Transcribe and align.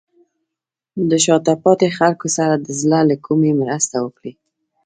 د 1.09 1.11
شاته 1.25 1.53
پاتې 1.63 1.87
خلکو 1.97 2.27
سره 2.37 2.53
د 2.57 2.67
زړه 2.81 2.99
له 3.09 3.15
کومې 3.25 3.51
مرسته 3.61 3.95
وکړئ. 4.05 4.33